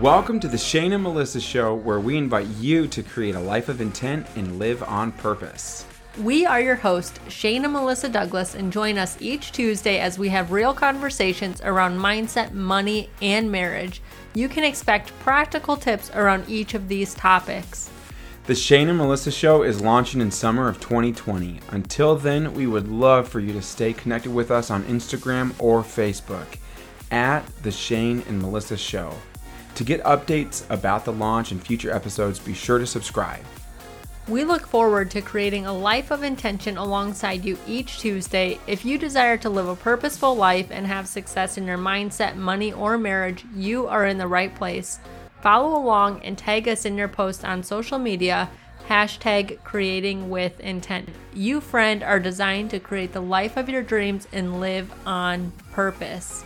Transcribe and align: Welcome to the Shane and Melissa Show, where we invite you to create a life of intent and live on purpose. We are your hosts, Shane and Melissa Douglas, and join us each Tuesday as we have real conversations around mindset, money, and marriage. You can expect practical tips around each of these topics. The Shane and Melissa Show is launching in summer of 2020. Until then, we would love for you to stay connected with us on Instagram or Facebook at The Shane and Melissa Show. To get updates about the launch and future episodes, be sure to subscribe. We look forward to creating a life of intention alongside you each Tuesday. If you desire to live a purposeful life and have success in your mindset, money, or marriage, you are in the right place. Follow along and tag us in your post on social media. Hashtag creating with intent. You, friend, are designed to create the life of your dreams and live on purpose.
Welcome 0.00 0.38
to 0.40 0.48
the 0.48 0.56
Shane 0.56 0.92
and 0.92 1.02
Melissa 1.02 1.40
Show, 1.40 1.74
where 1.74 1.98
we 1.98 2.16
invite 2.16 2.46
you 2.60 2.86
to 2.86 3.02
create 3.02 3.34
a 3.34 3.40
life 3.40 3.68
of 3.68 3.80
intent 3.80 4.28
and 4.36 4.56
live 4.56 4.80
on 4.84 5.10
purpose. 5.10 5.86
We 6.22 6.46
are 6.46 6.60
your 6.60 6.76
hosts, 6.76 7.18
Shane 7.28 7.64
and 7.64 7.72
Melissa 7.72 8.08
Douglas, 8.08 8.54
and 8.54 8.72
join 8.72 8.96
us 8.96 9.20
each 9.20 9.50
Tuesday 9.50 9.98
as 9.98 10.16
we 10.16 10.28
have 10.28 10.52
real 10.52 10.72
conversations 10.72 11.60
around 11.62 11.98
mindset, 11.98 12.52
money, 12.52 13.10
and 13.20 13.50
marriage. 13.50 14.00
You 14.34 14.48
can 14.48 14.62
expect 14.62 15.18
practical 15.18 15.76
tips 15.76 16.12
around 16.14 16.48
each 16.48 16.74
of 16.74 16.86
these 16.86 17.14
topics. 17.14 17.90
The 18.46 18.54
Shane 18.54 18.88
and 18.88 18.98
Melissa 18.98 19.32
Show 19.32 19.64
is 19.64 19.80
launching 19.80 20.20
in 20.20 20.30
summer 20.30 20.68
of 20.68 20.78
2020. 20.78 21.58
Until 21.72 22.14
then, 22.14 22.54
we 22.54 22.68
would 22.68 22.86
love 22.86 23.26
for 23.26 23.40
you 23.40 23.52
to 23.52 23.62
stay 23.62 23.94
connected 23.94 24.32
with 24.32 24.52
us 24.52 24.70
on 24.70 24.84
Instagram 24.84 25.54
or 25.58 25.82
Facebook 25.82 26.46
at 27.10 27.44
The 27.64 27.72
Shane 27.72 28.22
and 28.28 28.40
Melissa 28.40 28.76
Show. 28.76 29.12
To 29.78 29.84
get 29.84 30.02
updates 30.02 30.68
about 30.70 31.04
the 31.04 31.12
launch 31.12 31.52
and 31.52 31.64
future 31.64 31.92
episodes, 31.92 32.40
be 32.40 32.52
sure 32.52 32.80
to 32.80 32.86
subscribe. 32.86 33.44
We 34.26 34.42
look 34.42 34.66
forward 34.66 35.08
to 35.12 35.22
creating 35.22 35.66
a 35.66 35.72
life 35.72 36.10
of 36.10 36.24
intention 36.24 36.76
alongside 36.76 37.44
you 37.44 37.56
each 37.64 38.00
Tuesday. 38.00 38.58
If 38.66 38.84
you 38.84 38.98
desire 38.98 39.36
to 39.36 39.48
live 39.48 39.68
a 39.68 39.76
purposeful 39.76 40.34
life 40.34 40.72
and 40.72 40.84
have 40.84 41.06
success 41.06 41.58
in 41.58 41.64
your 41.64 41.78
mindset, 41.78 42.34
money, 42.34 42.72
or 42.72 42.98
marriage, 42.98 43.44
you 43.54 43.86
are 43.86 44.04
in 44.04 44.18
the 44.18 44.26
right 44.26 44.52
place. 44.52 44.98
Follow 45.42 45.80
along 45.80 46.22
and 46.24 46.36
tag 46.36 46.66
us 46.66 46.84
in 46.84 46.98
your 46.98 47.06
post 47.06 47.44
on 47.44 47.62
social 47.62 48.00
media. 48.00 48.50
Hashtag 48.88 49.62
creating 49.62 50.28
with 50.28 50.58
intent. 50.58 51.08
You, 51.34 51.60
friend, 51.60 52.02
are 52.02 52.18
designed 52.18 52.70
to 52.70 52.80
create 52.80 53.12
the 53.12 53.22
life 53.22 53.56
of 53.56 53.68
your 53.68 53.84
dreams 53.84 54.26
and 54.32 54.58
live 54.58 54.92
on 55.06 55.52
purpose. 55.70 56.44